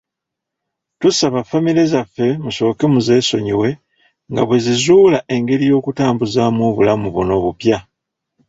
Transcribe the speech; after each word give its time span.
Tusaba 0.99 1.39
famire 1.49 1.83
zaffe 1.91 2.27
musooke 2.43 2.85
muzesonyiwe 2.93 3.69
nga 4.31 4.41
bwezizuula 4.47 5.19
engeri 5.35 5.65
y'okutambuzamu 5.71 6.61
obulamu 6.69 7.07
buno 7.15 7.33
obupya. 7.39 7.77